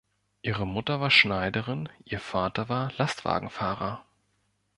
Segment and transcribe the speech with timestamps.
[0.41, 4.03] Ihre Mutter war Schneiderin, ihr Vater war Lastwagenfahrer.